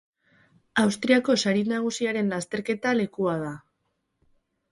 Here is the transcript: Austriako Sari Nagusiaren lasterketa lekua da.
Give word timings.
Austriako 0.83 1.35
Sari 1.43 1.61
Nagusiaren 1.73 2.33
lasterketa 2.35 2.93
lekua 3.01 3.35
da. 3.45 3.51